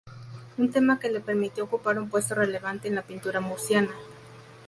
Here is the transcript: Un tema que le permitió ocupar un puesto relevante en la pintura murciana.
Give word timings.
Un 0.57 0.71
tema 0.71 0.97
que 0.99 1.11
le 1.11 1.19
permitió 1.21 1.63
ocupar 1.63 1.99
un 1.99 2.09
puesto 2.09 2.33
relevante 2.33 2.87
en 2.87 2.95
la 2.95 3.03
pintura 3.03 3.39
murciana. 3.39 3.91